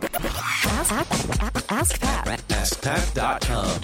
[0.00, 2.26] Ask, ask, ask Pat.
[2.48, 3.80] AskPat.com.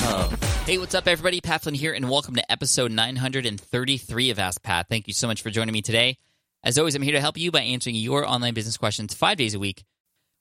[0.00, 0.38] Com.
[0.64, 1.40] Hey, what's up, everybody?
[1.40, 4.86] Pat Flynn here, and welcome to episode 933 of Ask Pat.
[4.88, 6.18] Thank you so much for joining me today.
[6.62, 9.54] As always, I'm here to help you by answering your online business questions five days
[9.54, 9.82] a week.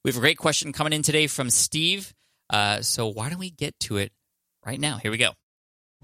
[0.04, 2.14] We have a great question coming in today from Steve.
[2.50, 4.12] Uh, so why don't we get to it
[4.64, 4.98] right now?
[4.98, 5.32] Here we go.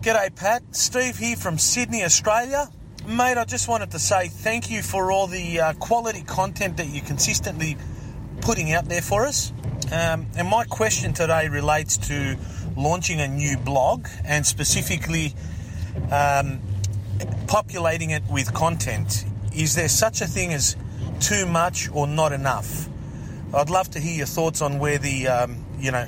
[0.01, 0.63] G'day, Pat.
[0.71, 2.67] Steve here from Sydney, Australia.
[3.05, 6.87] Mate, I just wanted to say thank you for all the uh, quality content that
[6.87, 7.75] you're consistently
[8.39, 9.51] putting out there for us.
[9.91, 12.37] Um, and my question today relates to
[12.77, 15.33] launching a new blog and specifically
[16.11, 16.61] um,
[17.47, 19.25] populating it with content.
[19.53, 20.77] Is there such a thing as
[21.19, 22.87] too much or not enough?
[23.53, 26.05] I'd love to hear your thoughts on where the um, you know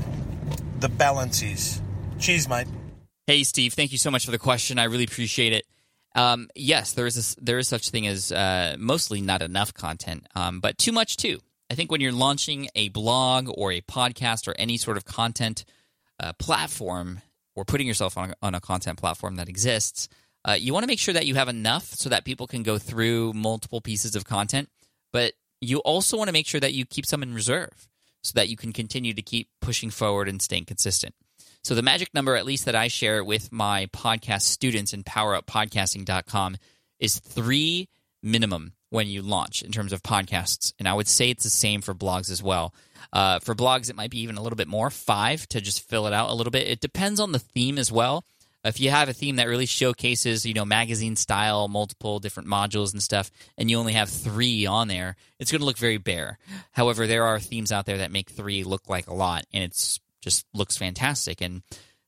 [0.79, 1.81] the balance is.
[2.19, 2.67] Cheers, mate.
[3.27, 3.73] Hey, Steve.
[3.73, 4.79] Thank you so much for the question.
[4.79, 5.65] I really appreciate it.
[6.15, 10.25] Um, yes, there is a, there is such thing as uh, mostly not enough content,
[10.33, 11.39] um, but too much too.
[11.69, 15.65] I think when you're launching a blog or a podcast or any sort of content
[16.19, 17.21] uh, platform
[17.55, 20.07] or putting yourself on a, on a content platform that exists,
[20.47, 22.77] uh, you want to make sure that you have enough so that people can go
[22.77, 24.69] through multiple pieces of content.
[25.11, 27.89] But you also want to make sure that you keep some in reserve
[28.23, 31.15] so that you can continue to keep pushing forward and staying consistent.
[31.65, 36.57] So the magic number, at least that I share with my podcast students in poweruppodcasting.com,
[36.99, 37.89] is three
[38.21, 40.73] minimum when you launch in terms of podcasts.
[40.77, 42.71] And I would say it's the same for blogs as well.
[43.11, 46.05] Uh, for blogs, it might be even a little bit more, five to just fill
[46.05, 46.67] it out a little bit.
[46.67, 48.23] It depends on the theme as well.
[48.63, 52.93] If you have a theme that really showcases, you know, magazine style, multiple different modules
[52.93, 56.37] and stuff, and you only have three on there, it's going to look very bare.
[56.73, 59.99] However, there are themes out there that make three look like a lot, and it's
[60.25, 61.39] just looks fantastic.
[61.39, 61.61] And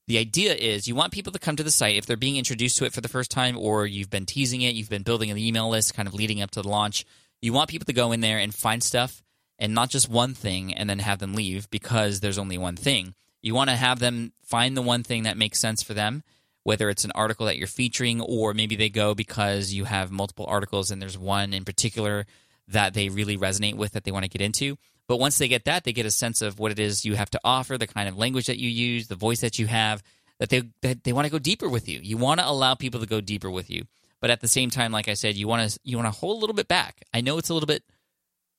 [0.08, 2.78] the idea is you want people to come to the site if they're being introduced
[2.78, 5.38] to it for the first time or you've been teasing it, you've been building an
[5.38, 7.06] email list kind of leading up to the launch.
[7.42, 9.24] You want people to go in there and find stuff
[9.60, 13.14] and not just one thing and then have them leave because there's only one thing.
[13.42, 16.24] You want to have them find the one thing that makes sense for them,
[16.64, 20.46] whether it's an article that you're featuring or maybe they go because you have multiple
[20.48, 22.26] articles and there's one in particular
[22.68, 24.78] that they really resonate with that they want to get into.
[25.08, 27.30] But once they get that, they get a sense of what it is you have
[27.32, 30.04] to offer, the kind of language that you use, the voice that you have,
[30.40, 32.00] that they that they want to go deeper with you.
[32.02, 33.86] You want to allow people to go deeper with you.
[34.20, 36.38] But at the same time, like I said, you want to you want to hold
[36.38, 37.04] a little bit back.
[37.14, 37.84] I know it's a little bit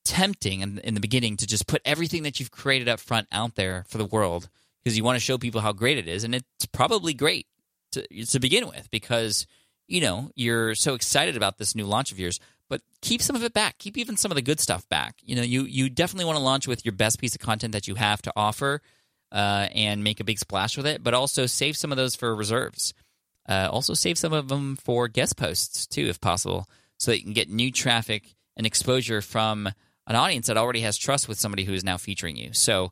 [0.05, 3.55] tempting in, in the beginning to just put everything that you've created up front out
[3.55, 4.49] there for the world
[4.83, 7.47] because you want to show people how great it is, and it's probably great
[7.91, 9.45] to to begin with because
[9.87, 12.39] you know you're so excited about this new launch of yours
[12.69, 13.77] but keep some of it back.
[13.79, 15.15] Keep even some of the good stuff back.
[15.23, 17.87] You know, you you definitely want to launch with your best piece of content that
[17.87, 18.81] you have to offer,
[19.31, 21.03] uh, and make a big splash with it.
[21.03, 22.93] But also save some of those for reserves.
[23.47, 27.23] Uh, also save some of them for guest posts too, if possible, so that you
[27.23, 29.67] can get new traffic and exposure from
[30.07, 32.53] an audience that already has trust with somebody who is now featuring you.
[32.53, 32.91] So.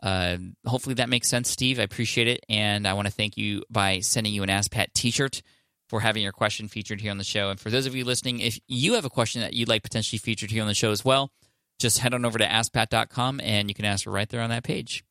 [0.00, 1.80] Uh, hopefully that makes sense, Steve.
[1.80, 4.94] I appreciate it, and I want to thank you by sending you an Ask Pat
[4.94, 5.42] T-shirt
[5.88, 7.50] for having your question featured here on the show.
[7.50, 10.18] And for those of you listening, if you have a question that you'd like potentially
[10.18, 11.32] featured here on the show as well,
[11.78, 15.04] just head on over to askpat.com and you can ask right there on that page.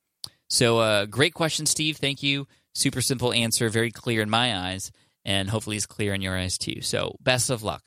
[0.49, 1.97] So, uh, great question, Steve.
[1.97, 2.47] Thank you.
[2.73, 4.91] Super simple answer, very clear in my eyes,
[5.25, 6.81] and hopefully it's clear in your eyes too.
[6.81, 7.83] So, best of luck.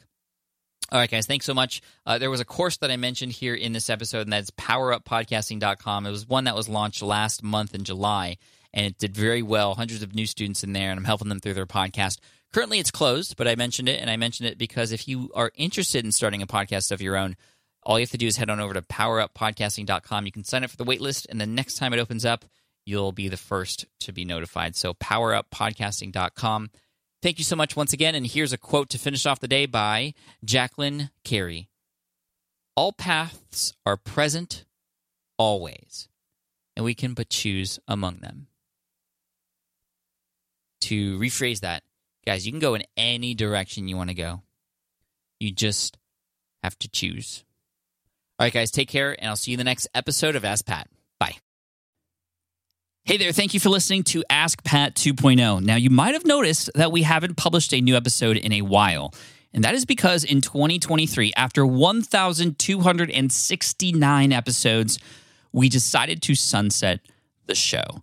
[0.93, 1.81] All right, guys, thanks so much.
[2.05, 6.07] Uh, there was a course that I mentioned here in this episode, and that's poweruppodcasting.com.
[6.07, 8.39] It was one that was launched last month in July,
[8.75, 9.75] and it did very well.
[9.75, 12.19] Hundreds of new students in there, and I'm helping them through their podcast.
[12.53, 15.53] Currently, it's closed, but I mentioned it, and I mentioned it because if you are
[15.55, 17.37] interested in starting a podcast of your own,
[17.83, 20.27] all you have to do is head on over to poweruppodcasting.com.
[20.27, 22.45] You can sign up for the waitlist, and the next time it opens up,
[22.85, 24.75] you'll be the first to be notified.
[24.75, 26.71] So, poweruppodcasting.com.
[27.23, 28.15] Thank you so much once again.
[28.15, 31.69] And here's a quote to finish off the day by Jacqueline Carey
[32.75, 34.65] All paths are present
[35.39, 36.09] always,
[36.75, 38.49] and we can but choose among them.
[40.83, 41.83] To rephrase that,
[42.27, 44.43] Guys, you can go in any direction you want to go.
[45.39, 45.97] You just
[46.63, 47.45] have to choose.
[48.39, 50.67] All right, guys, take care, and I'll see you in the next episode of Ask
[50.67, 50.89] Pat.
[51.19, 51.37] Bye.
[53.05, 55.63] Hey there, thank you for listening to Ask Pat 2.0.
[55.63, 59.15] Now, you might have noticed that we haven't published a new episode in a while.
[59.53, 64.99] And that is because in 2023, after 1,269 episodes,
[65.53, 67.01] we decided to sunset
[67.47, 68.03] the show